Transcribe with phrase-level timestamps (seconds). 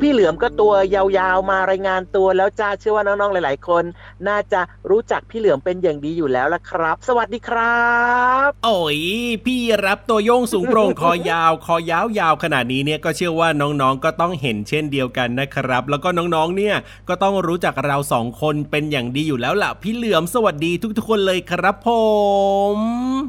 [0.00, 3.84] พี่เหลือมก็ตัวยาวๆมารายงานตัวแล้วจ้าเชื่อว่าน้องๆหลาย ๆ คน
[4.28, 7.84] น่าจะรู้จักพี่เหลือมเป็นอย่างดีอยู่แล้วละครับ สวัสดีครั
[8.48, 9.00] บ โอ้ย
[9.44, 16.76] พี่รับตัวโยงสูงโปร่งคอยาว คอยาวยาวขนาดนี้เนี่ยก็เชื่อว่าน้องๆก็ต้องเห็นเช่นเดียวกันนะครับ แล้วก็น้องๆเนี่ย
[17.08, 21.88] ก็ต้องรู้จักเราสองคนเป็นอย่างดีอยู่แล้วล่ะพี่เหลือมสวัสดีทุกๆคนเลยครับผ
[22.74, 22.76] ม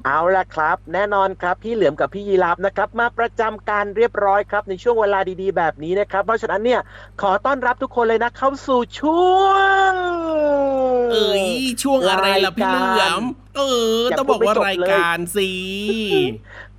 [0.06, 6.82] เอาละครับ แน่นอนครับพี่เหลือมกับพี่ยีราฟนะครับมาประจำการเรียบร้อยครับในช่วงเวลาดีๆ แบบนี้นะครับเพราะฉะนั้นเนี่ย
[7.22, 9.44] ขอต้อนรับทุกคนเลยนะเข้าสู่ช่ว
[9.92, 9.94] ง
[11.12, 11.46] เอ้ย
[11.84, 13.24] ช่วงอะไรล่ะพี่เหลือม
[13.56, 13.62] เอ
[13.98, 15.50] อต้องบอกว่ารายการสิ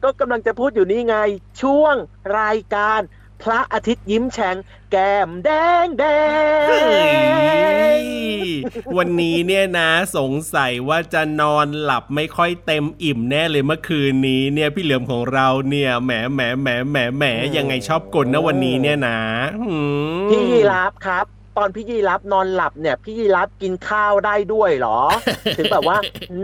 [0.03, 1.17] ก็กำลังจะพูดอยู่นี่ไง
[1.63, 1.95] ช่วง
[2.41, 3.01] รายการ
[3.43, 4.57] พระอาทิตย์ยิ้มแฉ่ง
[4.91, 5.51] แก้มแด
[5.85, 6.05] งแด
[7.97, 8.01] ง
[8.97, 17.25] วันนี้เนี่ยนะสงสัยว่าจะนอนหลับไม่ค่อยเต็มอิ่มแน่เลยเมื่อคืนนี้เนี่ยพี่เหลือมของเราเนี่ยแหมแหมแหมแหมแหม
[17.57, 19.19] ยังไงชอบกลนะวันนี้เนี่ยนะ
[20.31, 21.27] พี่ยีราฟครับ
[21.57, 25.01] ตอนพี่ยีรับนอนหลับเนี่ย พี่ยีรับกินข้าวได้ด้วยหรอ
[25.57, 25.99] ถึงแบบว่า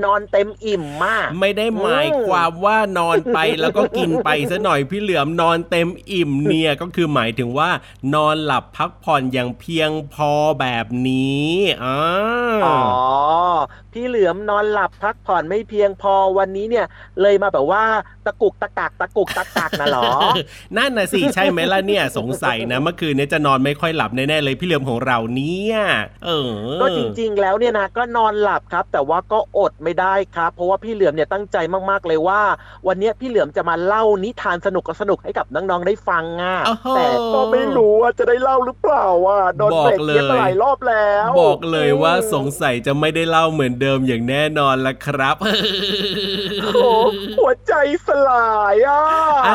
[0.04, 7.70] นอนเต็มอิ่มมาก ไม่ได้หมายความว่านอนไปแล้วก็กินไปซะหน่อยพี่เหลือมนอนเต็มอิ่มเนี่ยก็คือหมายถึงว่า
[8.14, 10.30] นอนหลับพักผ่อนอย่างเพียงพอ
[10.60, 11.50] แบบนี้
[11.84, 11.98] อ๋อ
[13.98, 16.86] พี่เหลือมนอนหลับพักผ่อนไม่เพียงพอวันนี้เนี่ย
[17.22, 17.82] เลยมาแบบว่า
[18.26, 20.10] ตะกุกตะกักตะกุกตะกักนะหรอ
[20.76, 25.76] นั่นน่ะสิใช่ไหมล่ะเนี่ยสงสัยนะเมื่อคืนนี้จะนอนไม่ค่อยหลับแน่ๆเลยพี่เหลือมของเราเนี่ย
[26.24, 31.56] เออ ก็จริงๆแล้วเนี่ยนะก็นอนหลับครับ แต่ว่าก็อดไม่ได้ครับ เพราะว่าพี่เหลือมเนี่ยตั้งใจ
[31.90, 32.40] มากๆเลยว่า
[32.86, 36.58] วันนี้พี่เหลือมจะมาเล่านิทานสนุกสนุกให้กับน้องๆได้ฟังอะ
[36.96, 45.36] แต่ก็ไม่รู้ว่าจะได้เล่าหรือเปล่าว่าโดนเบรกเยหลายรอบแล้ว บอกเลยว่าสงสัยจะไม่ได้เล่าเหมือนเดิมอย่างแน่นอนละครับ
[46.64, 46.90] โอ้
[47.38, 47.74] หัวใจ
[48.06, 49.00] สลายอะ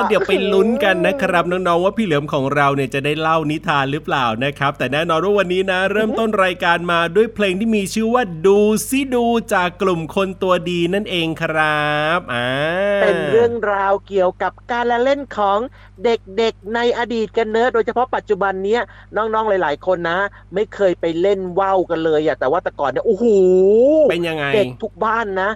[0.08, 12.50] เดี๋ยวไปลุ้นกันนะครับน้องๆว่าพี่เหลือมของเราเนี่ยจะได้เล่านิทานหรือเปล่านะครับ แต่แน่นอนว่าวันนี้นะ เริ่มต้นรายการมาด้วยเพลงที่มีชื่อว่าดูซิดูจากกลุ่มคนตัวดีนั่นเองครับอ่า
[13.02, 15.60] เป็นเรื่องราวเกี่ยวกับการละเล่นของ
[16.04, 18.82] เด็กๆในอดีตกันเนอะโดยเฉพาะปัจจุบันเนี้ย
[19.16, 20.20] น้องๆหลาย ๆ คนนะ
[20.54, 23.26] ไม่เคยไปเล่นว่าวกันเลยอะแต่ว่าแต่ก่อนเนี่ยโอ้โห
[24.14, 25.50] เป็นยังไง เด็กทุกบ้านนะ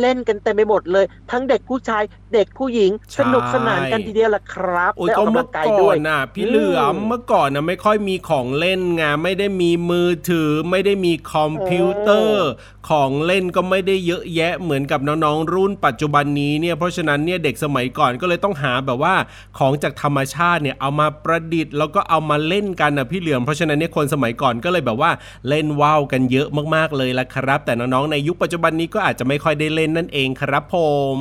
[0.00, 2.02] เล่นกันเต็มไปหมดเลย ทั้งเด็กผู้ชาย
[2.34, 12.48] เด็กผู้หญิง สนุกสนานกันทีเดียวล่ะครับได้ออกกำลังกายด้วยนะพี่เหลือมเมื่อก่อนนะไม่ค่อยมีของเล่นไงไม่ได้มีมือถือ ไม่ได้มีคอมพิวเตอร์
[12.88, 19.14] ของเล่นก็ไม่ได้เยอะแยะเหมือนกับน้องๆรุ่นปัจจุบันนี้เนี่ยเพราะฉะนั้นเนี่ยเด็กสมัยก่อนก็เลยต้องหาแบบว่า
[19.58, 25.10] ของจากธรรมชาติเนี่ยเอามาประดิษฐ์แล้วก็เอามาเล่นกันนะพี่เหลือมเพราะฉะนั้นเนี่ยคนสมัยก่อนก็เลยแบบว่า
[25.48, 30.76] เล่นว่าวกันเยอะมากๆเลยละครับ แต่น้ององๆ ในยุคปัจจุบันนี้ก็อาจจะไม่ค่อยได้เล่นนั่นเองครับผ
[31.16, 31.18] ม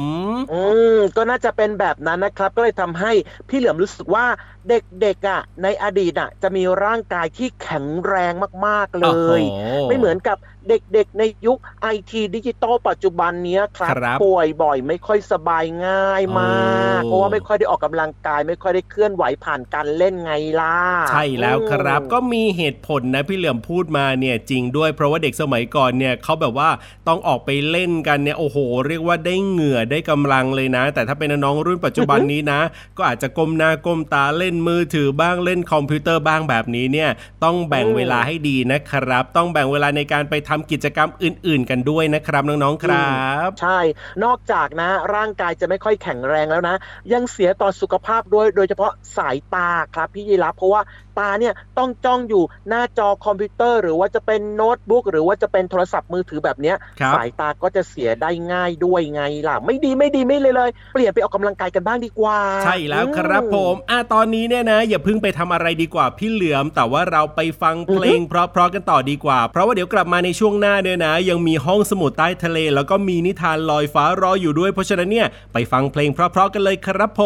[0.54, 0.62] อื
[0.96, 3.12] มก็น่าจะเป็นแบบนั้นนะครับ ก็เลยทำให้
[3.50, 4.26] พี่เหลือมรู้สึกว่า
[4.70, 8.34] เด็กๆอะ ในอดีตอะ จะมีร่างกายที่แข็งแรง
[8.66, 9.08] มากๆเล
[9.40, 10.38] ยโอ้โหไม่เหมือนกับ
[10.70, 20.78] เด็กๆในยุคไอทีดิจิตอลปัจจุบันเนี้ยครับครับป่วยบ่อยไม่ค่อยสบายง่ายมากโอ้เพราะว่าไม่ค่อยได้ออกกำลังกาย ไม่ค่อยได้เคลื่อนไหวผ่านการเล่นไงล่ะ
[21.10, 26.70] ใช่แล้วครับอืมก็มีเหตุผลนะพี่เหลือมพูดมาเนี่ยจริงด้วยเพราะว่าเด็กสมัยก่อนเนี่ยเขาแบบว่า
[27.08, 28.58] ต้องออกไปเล่นกันเนี่ยโอ้โห
[28.88, 32.62] เรียกว่าได้เหงื่อได้กำลังเลยนะ แต่ถ้าเป็นน้องๆรุ่นปัจจุบันนี้นะ
[32.98, 37.10] ก็อาจจะก้มหน้าก้มตาเล่นมือถือบ้างเล่นคอมพิวเตอร์บ้างแบบนี้เนี่ย
[37.44, 43.14] ต้องแบ่งเวลาให้ดีนะครับ ต้องแบ่งเวลาในการไปททำกิจกรรมอื่น ๆ กันด้วยนะครับน้องๆครั
[43.48, 43.80] บ ใช่
[44.24, 46.76] นอกจากนะ ร่างกายจะไม่ค่อยแข็งแรงแล้วนะ
[47.14, 50.82] ยังเสียต่อสุขภาพด้วยโดยเฉพาะสายตาครับพี่ยีรับเพราะว่า
[51.20, 77.22] ตาเนี่ยต้องจ้องอยู่หน้าจอคอมพิวเตอร์ หรือว่าจะเป็นโน้ตบุ๊กหรือว่าจะเป็นโทรศัพท์มือถือแบบเนี้ยครับสายตาก็จะเสียได้ง่ายด้วยไงล่ะ ไม่ดีไม่ดีไม่เลยเลย เปลี่ยนไปออกกำลังกายกันบ้างดีกว่า ใช่แล้วครับผมอะตอนนี้เนี่ยนะ อย่าเพิ่งไปทำอะไรดีกว่าพี่เหลือม แต่ว่าเราไปฟังเพลงเพราะๆกันต่อดีกว่า เพราะว่าเดี๋ยวกลับมาในช่วงหน้าเนี่ยนะ ยังมีห้องสมุดใต้ทะเล แล้วก็มีนิทานลอยฟ้ารออยู่ด้วยเพราะฉะนั้นเนี่ยไปฟังเพลงเพราะๆกันเลยครับผ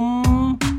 [0.00, 0.71] ม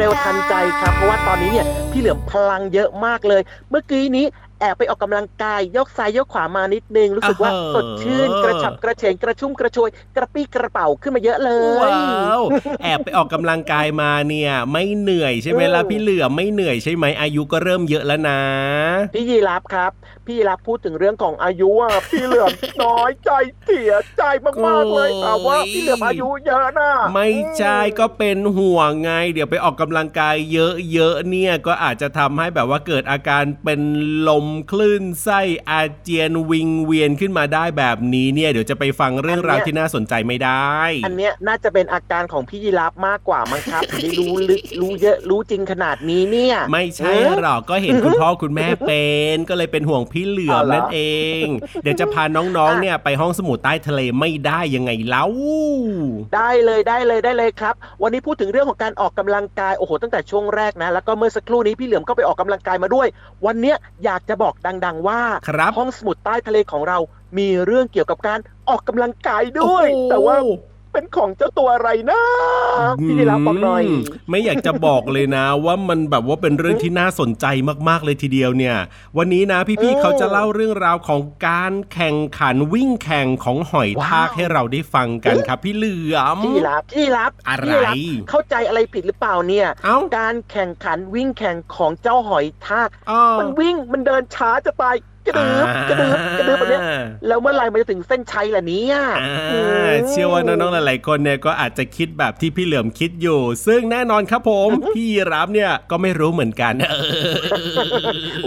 [0.00, 4.26] เร็วทันใจครับ เพราะว่าตอนนี้เนี่ยพี่เหลือมพลังเยอะมากเลย เมื่อกี้นี้
[4.60, 11.50] แอบไปออกกำลังกายยกซ้ายยกขวามานิดนึง รู้สึกว่าอ่าฮะสดชื่นกระฉับกระเฉงกระชุ่มกระชวย กระปี้กระเป๋าขึ้นมาเยอะเล
[11.88, 12.40] ยว้าว
[12.82, 18.40] แอบไปออกกำลังกายมาเนี่ย ไม่เหนื่อยใช่ไหมล่ะอืมพี่เหลือมไม่เหนื่อยใช่ไหมอายุก็เริ่มเยอะแล้วนะ
[19.14, 19.92] พี่ยีรับครับ
[20.26, 22.52] พี่ยีรับพูดถึงเรื่องของอายุอะพี่เหลือม
[22.84, 23.30] น้อยใจ
[23.64, 24.22] เสียใจ
[24.66, 33.80] มากๆเลยโอ้ยแต่ว่าพี่เหลือมอายุเยอะนะไม่ใช่ก็เป็นห่วงไง เดี๋ยวไปออกกำลังกายเยอะๆเนี่ยก็อาจจะทำให้แบบว่าเกิดอาการเป็น
[34.28, 35.40] ลมคลื่นไส้
[35.70, 49.04] อาเจียนวิงเวียนขึ้นมาได้แบบนี้เนี่ยเดี๋ยวจะไปฟังเรื่องราวที่น่าสนใจไม่ได้ อันเนี้ยน่าจะเป็นอาการของพี่ยีรับมากกว่ามั้งครับถึงได้รู้ลึกรู้เยอะรู้จริงขนาดนี้เนี่ย ไม่ใช่เอ๊ะหรอกก็เห็นคุณพ่อคุณแม่เป็
[49.34, 51.00] น ก็เลยเป็นห่วงพี่เหลือมอ๋อเหรอนั่นเอ
[51.42, 51.44] ง
[51.82, 55.24] เดี๋ยวจะพาน้องๆเนี่ยไปห้องสมุดใต้ทะเลไม่ได้ยังไงเล่า
[56.36, 63.06] ได้เลยได้เลยได้เลยครับ วันนี้พูดถึงเรื่องของการออกกำลังกายโอ้โหตั้งแต่ช่วงแรกนะ แล้วก็เมื่อสักครู่นี้พี่เหลือมก็ไปออกกำลังกายมาด้วย
[63.46, 66.98] วันเนี้ยอยากจะบอกดัง ๆ ว่าครับห้องสมุดใต้ทะเลของเรา
[67.38, 70.36] มีเรื่องเกี่ยวกับการออกกำลังกายด้วยโอ้โหแต่ว่า
[70.92, 72.20] เป็นของเจ้าตัวอะไรนะ
[73.00, 73.84] พี่ยีรับบอกหน่อย
[74.30, 77.46] ไม่อยากจะบอกเลยนะ ว่ามันแบบว่าเป็นเรื่องที่น่าสนใจ
[77.88, 78.76] มากๆเลยทีเดียวเนี่ย
[79.18, 87.94] วันนี้นะพี่ๆเขาจะเล่าเรื่องราวของการแข่งขันวิ่งแข่งของหอยทากให้เราได้ฟังกันครับ พี่เหลือมพี่รับพี่รับอะไรพี่รับ
[88.30, 94.96] เข้าใจอะไรผิดหรือเปล่าเนี่ยเอ้าการแข่งขันวิ่งแข่งของเจ้าหอยทากอ้อมันวิ่งมันเดินช้าจะตาย
[95.26, 96.82] กระดึบกระดึบกระดึบแบบเนี้ย
[97.26, 106.74] แล้วเมื่อไหร่มันจะถึงเส้นชัยล่ะเนี่ยอ่าเชื่อว่าน้องๆหลายๆคนเนี่ยก็อาจจะคิดแบบที่พี่เหลือมคิดอยู่ ซึ่งแน่นอนครับผม พี่รับเนี่ยก็ไม่รู้เหมือนกัน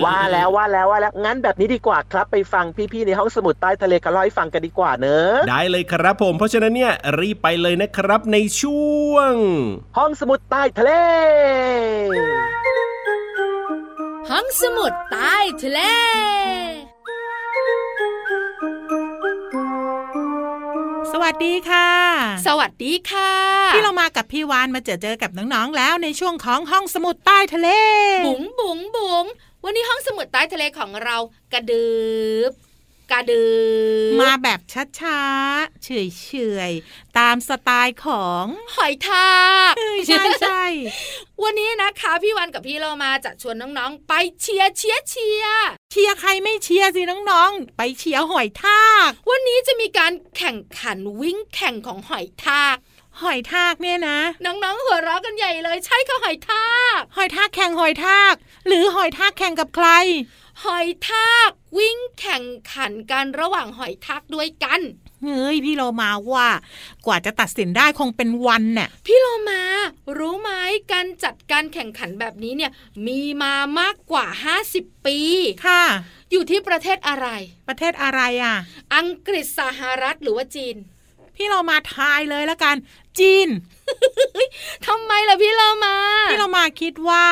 [0.03, 9.34] ว่าแล้วว่าแล้วว่าแล้วงั้นแบบนี้ดีกว่าครับไปฟังพี่ๆในห้องสมุดใต้ทะเลเขาเล่าให้ฟังกันดีกว่าเนอะได้เลยครับผม เพราะฉะนั้นเนี่ยรีบไปเลยนะครับในช่วง
[9.98, 10.92] ห้องสมุดใต้ทะเล
[14.30, 15.80] ห้องสมุดใต้ทะเล
[21.12, 21.89] สวัสดีค่ะ
[22.48, 23.34] สวัสดีค่ะ
[23.74, 27.70] ที่เรามากับพี่วานมาเจอเจอกับน้องๆแล้วในช่วงของห้องสมุดใต้ทะเล
[28.27, 29.25] บุ๋งบุ๋งบุ๋ง
[29.63, 31.18] วันนี้ห้องสมุดใต้ทะเลของเรา
[31.53, 31.94] กระดึ
[32.50, 32.51] บ
[33.12, 33.48] กระดึ
[34.12, 34.60] บมาแบบ
[35.00, 35.89] ช้าๆ เฉ
[36.69, 38.45] ยๆ ตามสไตล์ของ
[38.75, 39.33] หอยทา
[39.72, 40.63] กเอ้ยใช่ใช่
[41.43, 52.77] วันนี้นะคะ พี่วันกับพี่เรามาจะชวนน้องๆ ไปเชียร์เชียร์เชียร์เชียร์ใครไม่เชียร์สิน้องๆ ไปเชียร์หอยทาก วันนี้จะมีการแข่งขันวิ่งแข่งของหอยทาก
[53.22, 58.33] หอยทากเนี่ยนะ น้องๆหัวเราะกันใหญ่เลย ใช่ค่ะหอยทาก หอยทากแข่งหอยทาก
[58.67, 59.88] หรือหอยทากแข่งกับใคร
[60.63, 62.43] หอยทากวิ่งแข่ง
[62.74, 64.81] ขันกันระหว่างหอยทากด้วยกัน
[65.24, 66.50] เฮ้ยพี่โลมาว่า
[67.05, 69.62] กว่าจะตัดสินได้คงเป็นวันน่ะพี่โลมา
[70.17, 70.50] รู้ไหม
[70.91, 72.72] การจัดการแข่งขันแบบนี้เนี่ย
[73.07, 74.25] มีมามากกว่า
[74.65, 75.17] 50 ปี
[75.65, 75.83] ค่ะ
[76.31, 77.27] อยู่ที่ประเทศอะไร
[77.67, 78.55] ประเทศอะไรอะ
[78.95, 80.75] อังกฤษสหรัฐหรือว่าจีน
[81.36, 82.75] พี่เรามาทายเลยละกัน
[83.19, 83.48] จีน
[84.88, 85.95] ทำไมล่ะพี่โลมา
[86.31, 87.25] พี่เรามาคิดว่า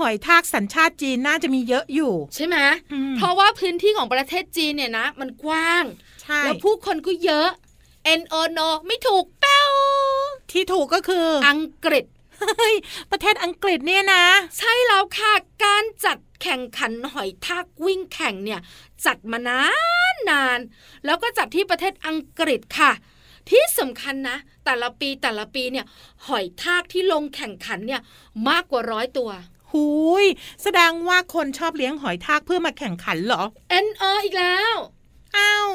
[0.00, 2.56] หอยทากสัญชาติจีนน่าจะมีเยอะอยู่ ใช่ไหม
[2.92, 5.84] อืมเพราะว่าพื้นที่ของประเทศจีนเนี่ยนะ มันกว้าง
[6.22, 7.48] ใช่แล้วผู้คนก็เยอะ
[8.20, 9.70] N O no ไม่ถูกแป้ว
[10.52, 12.04] ที่ถูกก็คืออังกฤษ
[12.40, 12.74] เฮ้ย
[13.10, 14.24] ประเทศอังกฤษเนี่ยนะ
[14.58, 15.32] ใช่แล้วค่ะ
[15.64, 18.60] การจัดแข่งขันหอยทากวิ่งแข่งเนี่ย
[19.06, 19.62] จัดมานา
[20.14, 20.60] นนาน
[21.04, 22.92] แล้วก็จัดที่ประเทศอังกฤษค่ะ
[23.50, 25.86] ที่สำคัญนะ แต่ละปีแต่ละปีเนี่ย
[26.26, 28.02] หอยทากที่ลงแข่งขันเนี่ย
[28.48, 29.30] มากกว่าร้อยตัว
[29.76, 29.88] หู
[30.22, 30.24] ย
[30.62, 33.42] แสดงว่าคนชอบเลี้ยงหอยทากเพื่อมาแข่งขันเหรอ
[33.84, 34.74] N O อีกแล้ว
[35.36, 35.68] อ้าว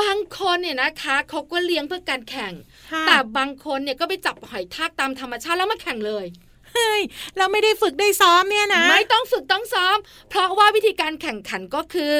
[0.00, 2.52] บางคนเนี่ยนะคะเขาก็เลี้ยงเพื่อการแข่ง
[2.92, 6.26] ค่ะแต่บางคนเนี่ยก็ไปจับหอยทากตามธรรมชาติแล้วมาแข่งเลย
[6.70, 7.02] เฮ้ย
[7.36, 9.96] เราไม่ได้ฝึกได้ซ้อมเนี่ยนะ ไม่ต้องฝึกต้องซ้อม
[10.30, 12.14] เพราะว่าวิธีการแข่งขันก็คือ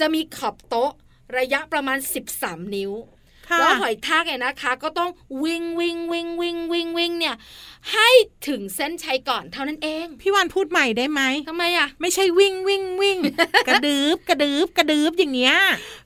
[0.00, 0.92] จะมีขอบโต๊ะ
[1.38, 1.98] ระยะประมาณ
[2.36, 2.92] 13 นิ้ว
[3.48, 5.10] ค่ะแล้วหอยทากเนี่ยนะคะ ก็ต้อง
[5.44, 7.36] วิ่งวิ่งวิ่งวิ่งวิ่งวิ่งเนี่ย
[7.92, 8.10] ให้
[8.48, 13.18] ถึงเส้นชัยก่อนเท่านั้นเอง พี่วันพูดใหม่ได้ไหมทำไมอะ ไม่ใช่วิ่งวิ่งวิ่ง
[13.68, 15.56] กระดืบกระดืบกระดืบอย่างเงี้ย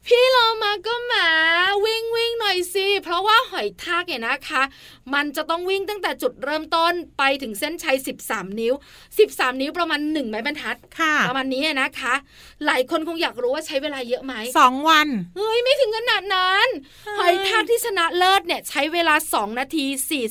[0.07, 1.29] พี่โลมาก็หมา
[1.85, 4.63] วิ่งวิ่งหน่อยสิเพราะว่าหอยทากเนี่ยนะคะ
[5.15, 8.75] มันจะต้องวิ่งตั้งแต่จุดเริ่มต้นไปถึงเส้นชัย 13 นิ้ว
[9.19, 12.15] 13 นิ้วประมาณ1ไม้บรรทัดค่ะ ประมาณนี้นะคะ
[12.67, 16.69] หลายคนคงอยากรู้ว่าใช้เวลาเยอะไหมสองวันเฮ้ยไม่ถึงขนาดนั้น
[17.19, 19.85] หอยทากที่ชนะเลิศเนี่ยใช้เวลา 2 นาที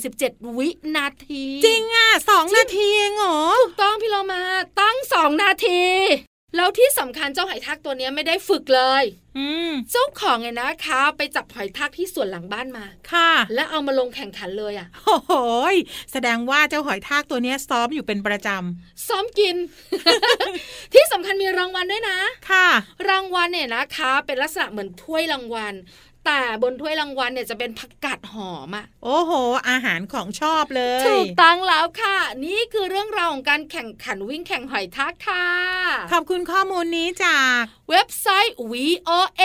[0.06, 4.41] 47 วินาทีจริงอะสองนาทีเองเหรอถูกต้องพี่เรามา
[4.79, 5.82] ตั้ง2นาที
[6.56, 9.03] แล้วที่สำคัญเจ้าหอยทากตัวเนี้ยไม่ได้ฝึกเลย
[9.38, 15.34] อืมเจ้าของเนี่ยนะคะ ไปจับหอยทากที่สวนหลังบ้านมาค่ะ แล้วเอามาลงแข่งขันเลยอะ่ะโอ้โห
[15.74, 15.75] ย
[16.12, 18.50] แสดงว่าเจ้าหอยทากตัวเนี้ยซ้อมอยู่เป็นประจ
[19.08, 19.56] ซ้อมกิน
[20.94, 22.67] ที่สำคัญมีรางวัลด้วยนะำค่ะ
[23.10, 25.74] รางวัลเนี่ยนะคะ เป็นลักษณะเหมือนถ้วยรางวัล
[26.27, 29.31] แต่บนถ้วยรางวัลเนี่ยจะเป็นผักกาดหอมอะโอ้โห
[29.69, 35.46] อาหารของชอบเลยถูกต้องแล้วค่ะ นี่คือเรื่องราวของการแข่งขันวิ่งแข่งหอยทากค่ะ
[36.12, 39.43] ขอบคุณข้อมูลนี้จากเว็บไซต์ VOA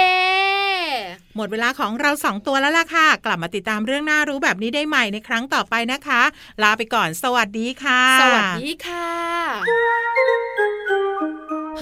[1.37, 6.23] หมดเวลาของเราสองตัวแล้วล่ะค่ะ กลับมาติดตามเรื่องน่ารู้แบบนี้ได้ใหม่ในครั้งต่อไปนะคะ
[6.63, 9.09] ลาไปก่อน สวัสดีค่ะ สวัสดีค่ะ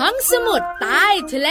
[0.00, 1.50] ห้องสมุดใต้ทะเล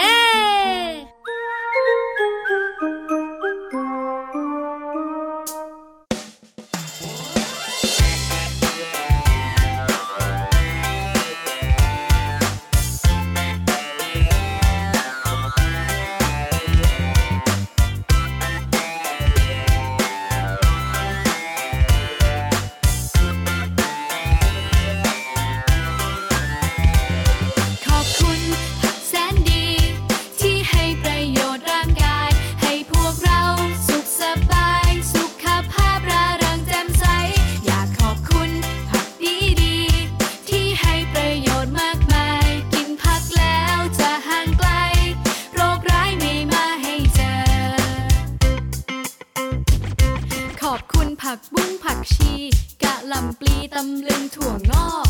[53.82, 55.09] ตำลึงถั่วงอก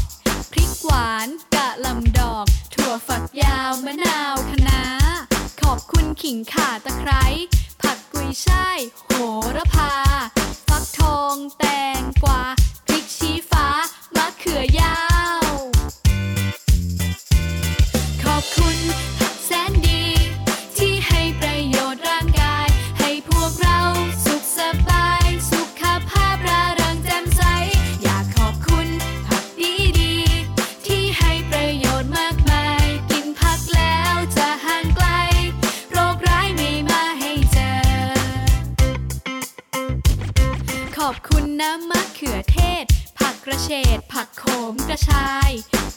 [41.60, 42.84] น้ำมะเขือเทศ
[43.18, 45.50] ผักกระเฉด ผักโขมกระชาย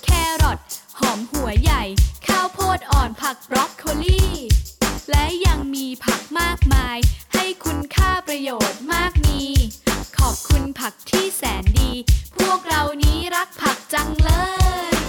[0.03, 0.10] แค
[0.41, 0.60] รอท
[1.00, 1.84] หอมหัวใหญ่
[2.27, 4.24] ข้าวโพดอ่อนผักบรอกโคลี
[5.12, 6.98] และยังมีผักมากมาย
[7.34, 9.41] ให้คุณค่าประโยชน์มากมี
[10.17, 11.91] ขอบคุณผักที่แสนดี
[12.38, 14.32] พวกเรานี้รักผักจังเล
[14.91, 15.02] ย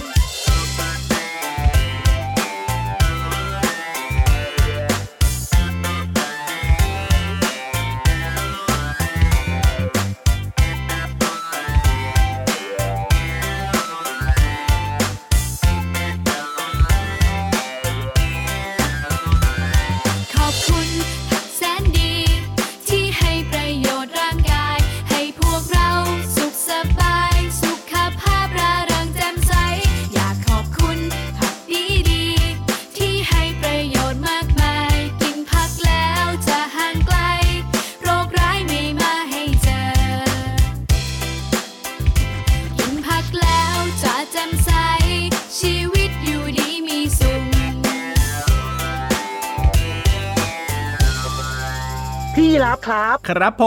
[53.29, 53.65] ครับครับผ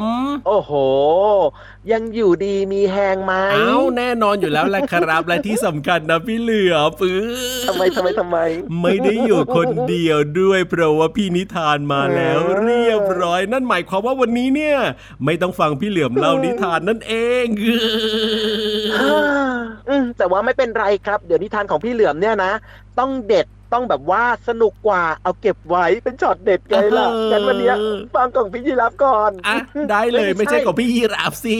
[0.00, 0.02] ม
[0.46, 0.72] โอ้โห
[1.92, 7.22] ยังอยู่ดีมีแหงไหมเอ้าแน่นอนอยู่แล้วแหละครับ และที่สำคัญนะพี่เหลือปื้อ
[7.68, 8.38] ทำไมทำไมทำไม
[8.82, 14.76] ไม่ได้อยู่คนเดียวด้วยเพราะว่าพี่นิทานมาแล้วเรียบร้อย นั่นหมายความว่าวันนี้เนี่ย
[15.24, 17.46] ไม่ต้องฟังพี่เหลือมเล่านิทานนั่นเอง
[19.88, 22.52] อืมแต่ว่าไม่เป็นไรครับ เดี๋ยวนิทานของพี่เหลือมเนี่ยนะ
[22.98, 27.76] ต้องเด็ด ต้องแบบว่าสนุกกว่าเอาเก็บไว้เป็นช็อตเด็ดไงล่ะเอองั้นวันเนี้ย
[28.14, 29.56] ฟังของพี่ยีรับก่อนอะ
[29.90, 31.56] ได้เลยไม่ใช่ของพี่ยีราฟสิ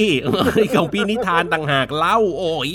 [0.76, 2.72] ของพี่นิทานต่างหากเล่า โอ้ย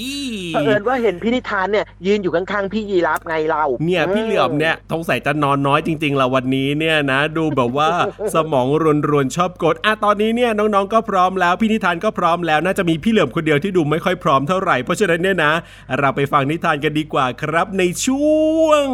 [0.54, 7.90] เผอิญว่าเห็นพี่นิทานเนี่ยยืนอยู่ข้างๆพี่ยีรับไงเราเนี่ยพี่เหลือมเนี่ยสงสัยจะนอนน้อยจริงๆละวันนี้เนี่ยนะ ดูแบบว่า
[8.36, 8.68] สมอง
[9.10, 15.54] รวนๆชอบกดอะตอนนี้เนี่ยน้องๆก็พร้อมแล้วพี่นิทานก็พร้อมแล้วน่าจะมีพี่เหลือมคนเดียวที่ดูไม่ค่อยพร้อมเท่าไหร่เพราะฉะนั้นเนี่ยนะ
[16.00, 18.26] เราไปฟังนิทานกันดีกว่าครับในช่
[18.64, 18.88] วง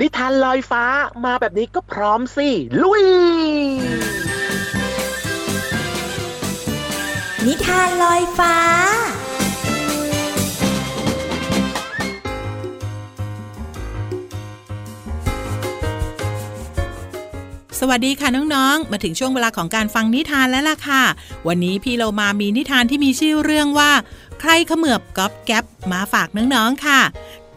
[0.00, 0.84] นิทานลอยฟ้า
[1.24, 2.48] มาแบบนี้ก็พร้อมสิ
[2.82, 3.04] ลุย
[7.46, 8.54] นิทานลอยฟ้า
[17.80, 21.02] สวัสดีค่ะน้องๆ มาถึงช่วงเวลาของการฟังนิทานแล้วล่ะค่ะ
[21.48, 23.90] วันนี้พี่เรามามีนิทานที่มีชื่อเรื่องว่า
[24.40, 27.00] ใครเขมือบก๊อบแก๊บมาฝากน้องๆ ค่ะ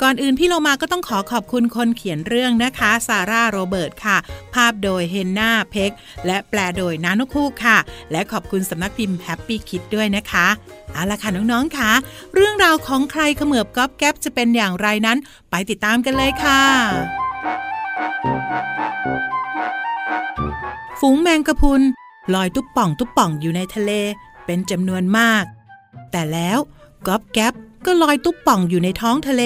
[0.01, 4.17] ก่อนอื่นพี่เรมาก็ต้องขอขอบคุณคนเขียนเรื่องนะคะซาร่าโรเบิร์ตค่ะ
[4.53, 5.91] ภาพโดยเฮนนาเพ็ก
[6.25, 7.77] และแปลโดยนานุคูกค่ะ
[8.11, 10.47] และขอบคุณสำนักพิมพ์แฮปปี้คิดด้วยนะคะ
[10.91, 11.91] เอาละค่ะน้องๆค่ะ
[12.35, 15.17] เรื่องราวของใครเขมือบก๊อบแก๊บจะเป็นอย่างไรนั้น
[15.49, 16.61] ไปติดตามกันเลยค่ะ
[20.99, 21.81] ฝูงแมงกะพรุน
[22.33, 23.91] ลอยตุ๊บป่องตุ๊บป่องอยู่ในทะเล
[24.45, 25.43] เป็นจำนวนมาก
[26.11, 26.59] แต่แล้ว
[27.07, 27.53] ก๊อบแก๊บ
[27.85, 29.43] ก็ลอยตุ๊บป่องอยู่ในท้องทะเล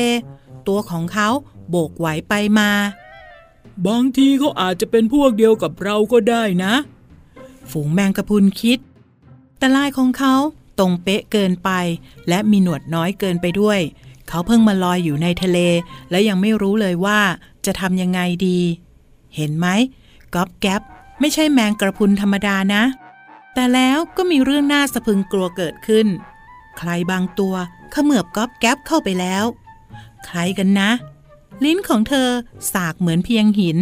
[0.67, 1.29] ตัวของเขา
[1.69, 2.71] โบกไหวไปมา
[3.87, 6.73] บางทีเขาอาจจะเป็นพวกเดียวกับเราก็ได้นะ
[7.71, 8.79] ฝูงแมงกะพรุนคิด
[9.57, 10.35] แต่ลายของเขา
[10.79, 11.69] ตรงเป๊ะเกินไป
[12.29, 13.79] และมีหนวดน้อยเกินไปด้วย
[14.27, 15.59] เขาเพิ่งมาลอยอยู่ในทะเล
[16.11, 17.19] และยังไม่รู้เลยว่า
[17.65, 18.59] จะทำยังไงดี
[19.35, 19.67] เห็นไหม
[20.33, 20.81] ก๊อบแก๊บ
[21.19, 22.83] ไม่ใช่แมงกระพรุนธรรมดานะ
[23.53, 26.07] แต่แล้วก็มีเรื่องน่าสะพรึงกลัวเกิดขึ้น
[26.77, 27.55] ใครบางตัว
[27.91, 29.43] เขมือบก๊อบแก๊บเข้าไปแล้ว
[30.25, 30.89] ใครกันนะ
[31.63, 32.29] ลิ้นของเธอ
[32.73, 33.77] สากเหมือนเพียงหิน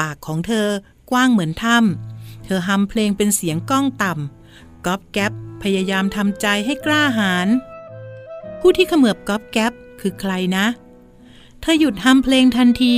[0.00, 0.66] ปากของเธอ
[1.10, 7.48] กว้างเหมือนถ้ำเธอฮัมเพลงเป็นเสียงก้องต่ำก๊อบแก๊บพยายามทำใจให้กล้าหาญ
[8.60, 10.66] ผู้ที่เขมือบก๊อบแก๊บคือใครนะ
[11.60, 12.94] เธอหยุดฮัมเพลงทันที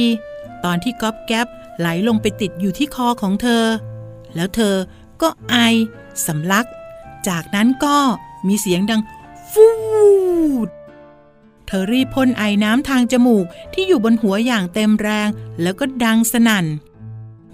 [0.64, 1.46] ตอนที่ก๊อบแก๊บ
[1.78, 3.64] ไหลลงไปติดอยู่ที่คอของเธอ
[4.34, 4.74] แล้วเธอ
[5.22, 5.56] ก็ไอ
[6.26, 6.66] สำลัก
[7.28, 7.96] จากนั้นก็
[8.48, 9.02] มีเสียงดัง
[9.52, 9.68] ฟู
[10.66, 10.68] ด
[11.66, 15.28] เธอรีบพ่นไอน้ำทางจมูกที่อยู่บนหัวอย่างเต็มแรง
[15.62, 16.66] แล้วก็ดังสนั่น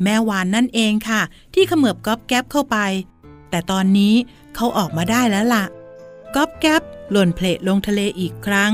[0.03, 1.23] แม่วานนั่นเองค่ะ
[1.55, 2.77] ที่เขมือบก๊อบแก๊บเข้าไป
[3.51, 4.15] แต่ตอนนี้
[4.55, 5.65] เขาออกมาได้แล้วล่ะ
[6.35, 8.73] ก๊อบแก๊บหล่นเพลลงทะเลอีกครั้ง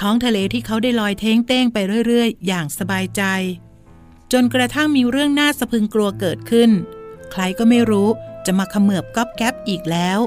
[0.00, 3.22] ท้องทะเลที่เขาได้ลอยเท้งเต้งไปเรื่อยๆ อย่างสบายใจ
[4.32, 6.70] จนกระทั่งมีเรื่องน่าสะพึงกลัวเกิดขึ้น
[7.32, 8.08] ใครก็ไม่รู้
[8.46, 10.18] จะมาเขมือบก๊อบแก๊บอีกแล้ว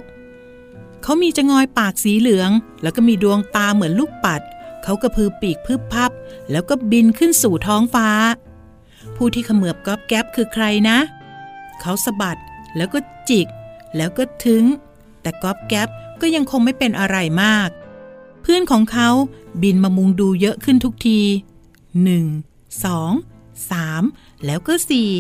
[1.04, 4.42] เขามีจงอยปากสีเหลือง แล้วก็มีดวงตาเหมือนลูกปัด
[4.84, 6.12] เขากระพือปีกพึบพับ
[6.52, 8.10] แล้วก็บินขึ้นสู่ท้องฟ้า
[9.16, 10.98] ผู้ที่ขมือบก๊อบแก๊บคือใครนะ
[11.82, 12.40] เขาสะบัด
[12.78, 13.48] แล้วก็จิก
[13.98, 14.64] แล้วก็ถึง
[15.22, 15.88] แต่ก๊อบแก๊บ
[16.22, 17.70] ก็ยังคงไม่เป็นอะไรมาก
[18.42, 19.10] เพื่อนของเขา
[19.64, 21.20] บินมามุงดูเยอะขึ้นทุกที
[22.04, 22.26] หนึ่ง
[22.86, 23.12] สอง
[23.72, 24.04] สาม
[24.46, 25.12] แล้วก็สี่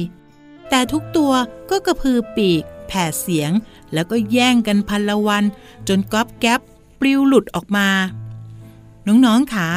[0.69, 1.31] แต่ทุกตัว
[1.69, 3.51] ก็กระพือปีก แผ่เสียง
[3.93, 5.43] แล้วก็แย่งกันพันละวัน
[5.87, 6.59] จนก๊อบแก๊บ
[6.99, 7.87] ปลิวหลุดออกมา
[9.07, 9.67] น้องๆขา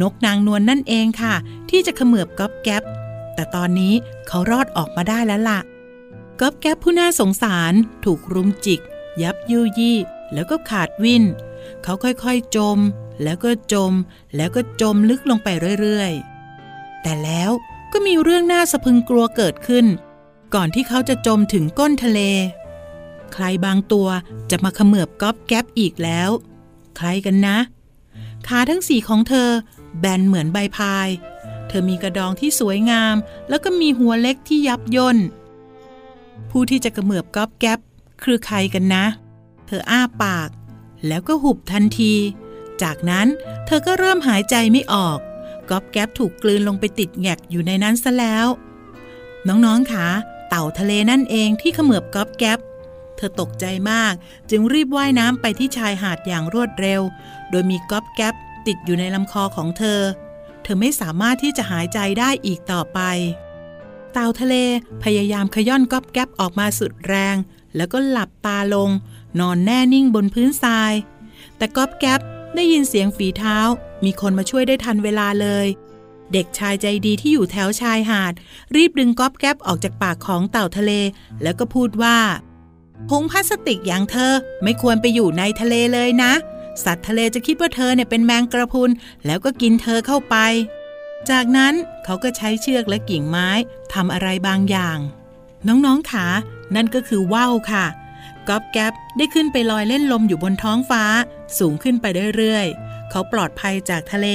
[0.00, 1.34] นกนางนวลนนั่นเองค่ะ
[1.70, 2.82] ที่จะเขมือบก๊อบแก๊บ
[3.34, 3.94] แต่ตอนนี้
[4.28, 5.60] เขารอดออกมาได้แล้วล่ะ
[6.40, 7.72] ก๊อบแก๊บผู้น่าสงสาร
[8.04, 8.80] ถูกรุมจิก
[9.22, 9.98] ยับยุยี่
[10.34, 11.24] แล้วก็ขาดวิน
[11.82, 12.78] เขาค่อยๆจม
[13.22, 13.92] แล้วก็จม
[14.36, 15.48] แล้วก็จมลึกลงไป
[15.80, 17.50] เรื่อยๆ แต่แล้ว
[17.92, 19.86] ก็มีเรื่องน่าสะพึงกลัวเกิดขึ้น
[20.54, 22.20] ก่อนที่เขาจะจมถึงก้นทะเล
[23.32, 24.08] ใครบางตัว
[24.50, 26.30] จะมาเขมือบก๊อบแก๊บอีกแล้ว
[26.96, 27.56] ใครกันนะ
[28.46, 29.48] ขาทั้งสี่ของเธอ
[29.98, 31.08] แบนเหมือนใบพาย
[31.68, 33.16] เธอมีกระดองที่สวยงาม
[33.48, 35.18] แล้วก็มีหัวเล็กที่ยับย่น
[36.50, 37.78] ผู้ที่จะกระเมือบก๊อบแก๊บ
[38.22, 39.04] คือใครกันนะ
[39.66, 40.48] เธออ้าปาก
[41.06, 42.14] แล้วก็หุบทันที
[42.82, 43.26] จากนั้น
[43.66, 45.18] เธอก็เริ่มหายใจไม่ออก
[45.70, 48.46] ก๊อบแก๊บถูกกลืนลงไปติดแงกอยู่ในนั้นซะแล้ว
[49.48, 50.08] น้องๆคะ
[50.48, 52.58] เต่าทะเลนั่นเองที่เขมือบก๊อบแก๊บ
[53.22, 54.12] ธอตกใจมาก
[54.50, 57.00] จึงรีบว่ายน้ำไปที่ชายหาดอย่างรวดเร็ว
[57.50, 58.34] โดยมีก๊อบแก๊บ
[58.66, 60.00] ติดอยู่ในลำคอของเธอ
[60.62, 63.00] เธอไม่สามารถที่จะหายใจได้อีกต่อไป
[64.12, 64.54] เต่าทะเล
[65.02, 67.36] พยายามขย่อนก๊อบแก๊บออกมาสุดแรง
[67.76, 68.90] แล้วก็หลับตาลง
[69.40, 70.92] นอนแน่นิ่งบนพื้นทราย
[71.56, 72.20] แต่ก๊อบแก๊บ
[72.54, 73.58] ได้ยินเสียงฝีเท้า
[74.04, 75.66] มีคนมาช่วยได้ทันเวลาเลย
[76.32, 78.32] เด็กชายใจดีที่อยู่แถวชายหาด
[78.76, 80.92] รีบดึงก๊อบแก๊บออกจากปากของเต่าทะเล
[81.42, 82.18] แล้วก็พูดว่า
[83.10, 86.32] ถุงพลาสติกอย่างเธอไม่ควรไปอยู่ในทะเลเลยนะ
[86.84, 88.90] สัตว์ทะเลจะคิดว่าเธอเนี่ยเป็นแมงกระพุน
[89.26, 90.36] แล้วก็กินเธอเข้าไป
[91.30, 93.48] จากนั้นเขาก็ใช้เชือกและกิ่งไม้
[93.92, 94.98] ทำอะไรบางอย่าง
[95.66, 96.26] น้องๆขา
[96.74, 97.86] นั่นก็คือว่าวค่ะ
[98.48, 101.04] ก๊อบแก๊บได้ขึ้นไปลอยเล่นลมอยู่บนท้องฟ้า
[101.58, 104.28] สูงขึ้นไปเรื่อยๆ เขาปลอดภัยจากทะเล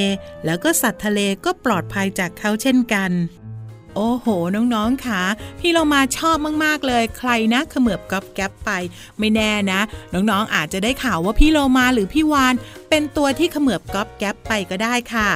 [0.46, 3.12] แล้วก็สัตว์ทะเลก็ปลอดภัยจากเขาเช่นกัน
[4.00, 5.24] โอ้โห น้องๆค่ะ
[5.60, 8.72] พี่เรามาชอบมากๆเลย ใครนะเขมือบก๊อบแก๊บไป
[9.20, 9.80] ไม่แน่นะ
[10.14, 12.54] น้องๆอาจจะได้ข่าวว่าพี่โลมาหรือพี่วาน
[12.90, 15.30] เป็นตัวที่เขมือบก๊อบแก๊บไปก็ได้ค่ะ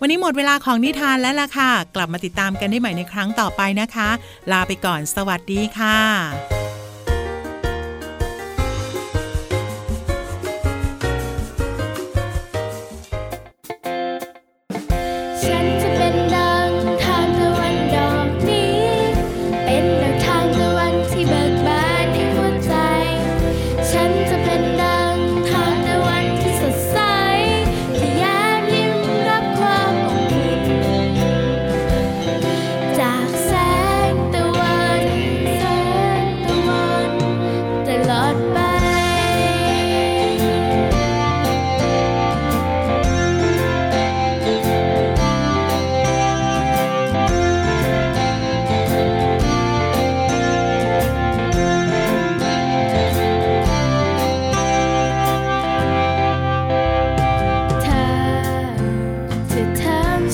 [0.00, 4.08] วันนี้หมดเวลาของนิทานแล้วล่ะค่ะ กลับมาติดตามกันได้ใหม่ในครั้งต่อไปนะคะ
[4.52, 5.98] ลาไปก่อนสวัสดีค่ะ
[15.42, 15.69] ฉัน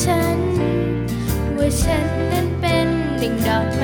[0.06, 0.40] ฉัน
[1.56, 2.88] ว่าฉันนั้นเป็น
[3.20, 3.75] ดิ่งดอก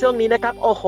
[0.00, 0.84] ช่วงนี้นะครับ โอ้โห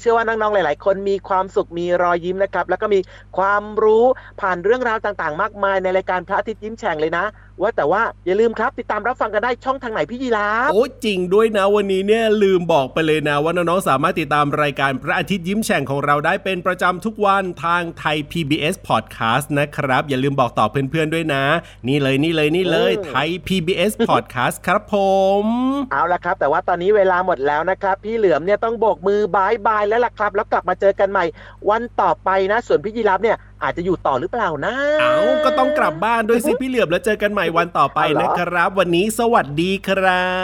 [0.00, 3.00] เชื่อว่าน้องๆหลาย ๆ คนมีความสุขมีรอยยิ้มนะครับ แล้วก็มี
[3.38, 4.04] ความรู้
[4.40, 7.24] ผ่านเรื่องราวต่างๆ มากมายในรายการพระอาทิตย์ยิ้มแฉ่งเลยนะ
[7.62, 21.44] ว่าแต่ว่าอย่าลืมครับ ติดตามรับฟังกันได้ช่องทางไหนพี่ยีราฟโอ้จริงด้วยนะวันนี้เนี่ยลืมบอกไปเลยนะว่าน้องๆสามารถติดตามรายการพระอาทิตย์ยิ้มแฉ่งของเราได้เป็นประจำทุกวันทางไทย PBS Podcast นะครับ อย่าลืมบอกต่อเพื่อนๆด้วยนะ
[21.88, 24.94] นี่เลยนี่เลยนี่เลยไทย PBS Podcast ครับผ
[25.42, 25.44] ม
[25.92, 31.24] เอาละครับ แต่ว่าตอนนี้เวลาหมดแล้วนะครับ พี่เหลือมเนี่ยต้องโบกมือบายบายแล้วล่ะครับ แล้วกลับมาเจอกันใหม่
[31.70, 40.34] วันต่อไปนะ ส่วนพี่ยีราฟเนี่ย อาจจะอยู่ต่อหรือเปล่านะ เอาก็ต้องกลับบ้านด้วยสิพี่เหลือมแล้วเจอกันใหม่วันต่อไปเอาเหรอนะครับ วันนี้สวัสดีครั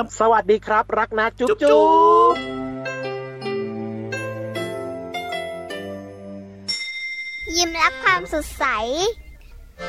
[0.00, 1.84] บ สวัสดีครับ รักนะจุ๊บจุ๊บจุ๊
[2.32, 2.34] บ
[7.56, 8.64] ยิ้มรับความสดใส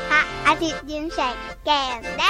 [0.10, 2.24] พระอาทิตย์ยิ้มแฉกแก้มแด